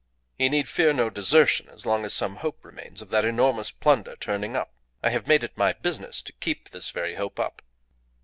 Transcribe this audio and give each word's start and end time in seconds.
He 0.35 0.49
need 0.49 0.67
fear 0.67 0.93
no 0.93 1.11
desertion 1.11 1.69
as 1.69 1.85
long 1.85 2.05
as 2.05 2.11
some 2.11 2.37
hope 2.37 2.65
remains 2.65 3.03
of 3.03 3.09
that 3.11 3.23
enormous 3.23 3.69
plunder 3.69 4.15
turning 4.15 4.55
up. 4.55 4.73
I 5.03 5.11
have 5.11 5.27
made 5.27 5.43
it 5.43 5.55
my 5.55 5.73
business 5.73 6.23
to 6.23 6.33
keep 6.33 6.71
this 6.71 6.89
very 6.89 7.13
hope 7.13 7.39
up." 7.39 7.61